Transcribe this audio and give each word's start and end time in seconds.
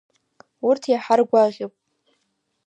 Урҭ 0.67 0.83
иаҳа 0.91 1.13
ргәаӷьып. 1.19 1.73